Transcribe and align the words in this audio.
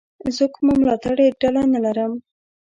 زه 0.35 0.45
کومه 0.53 0.73
ملاتړلې 0.79 1.27
ډله 1.41 1.63
نه 1.73 1.79
لرم. 1.85 2.13